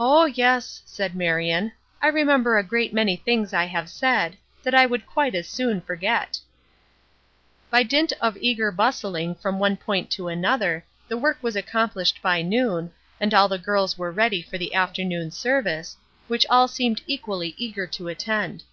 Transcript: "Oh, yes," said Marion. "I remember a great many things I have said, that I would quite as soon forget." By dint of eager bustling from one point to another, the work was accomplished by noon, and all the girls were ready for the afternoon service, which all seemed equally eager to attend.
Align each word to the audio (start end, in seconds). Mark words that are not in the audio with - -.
"Oh, 0.00 0.24
yes," 0.24 0.82
said 0.84 1.14
Marion. 1.14 1.70
"I 2.02 2.08
remember 2.08 2.58
a 2.58 2.64
great 2.64 2.92
many 2.92 3.14
things 3.14 3.54
I 3.54 3.66
have 3.66 3.88
said, 3.88 4.36
that 4.64 4.74
I 4.74 4.84
would 4.84 5.06
quite 5.06 5.36
as 5.36 5.46
soon 5.48 5.80
forget." 5.80 6.40
By 7.70 7.84
dint 7.84 8.12
of 8.20 8.36
eager 8.40 8.72
bustling 8.72 9.36
from 9.36 9.60
one 9.60 9.76
point 9.76 10.10
to 10.10 10.26
another, 10.26 10.84
the 11.06 11.16
work 11.16 11.38
was 11.40 11.54
accomplished 11.54 12.20
by 12.20 12.42
noon, 12.42 12.90
and 13.20 13.32
all 13.32 13.46
the 13.46 13.58
girls 13.58 13.96
were 13.96 14.10
ready 14.10 14.42
for 14.42 14.58
the 14.58 14.74
afternoon 14.74 15.30
service, 15.30 15.96
which 16.26 16.44
all 16.50 16.66
seemed 16.66 17.02
equally 17.06 17.54
eager 17.58 17.86
to 17.86 18.08
attend. 18.08 18.64